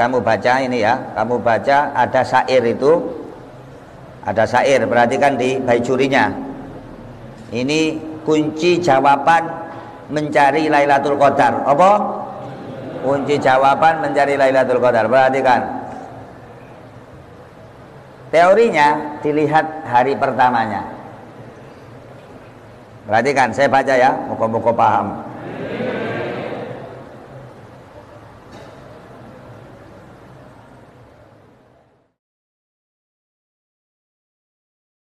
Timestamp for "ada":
1.92-2.24, 4.24-4.48